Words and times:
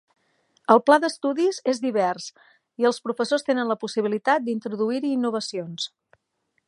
El 0.75 0.79
pla 0.85 0.95
d'estudis 1.03 1.59
és 1.73 1.81
divers, 1.83 2.25
i 2.83 2.87
els 2.91 2.99
professors 3.09 3.47
tenen 3.51 3.69
la 3.73 3.77
possibilitat 3.85 4.49
d'introduir-hi 4.49 5.13
innovacions. 5.21 5.87